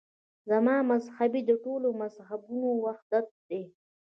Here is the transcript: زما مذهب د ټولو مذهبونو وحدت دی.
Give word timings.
زما 0.49 0.77
مذهب 0.91 1.31
د 1.49 1.51
ټولو 1.63 1.87
مذهبونو 2.01 2.69
وحدت 2.85 3.27
دی. 3.49 3.63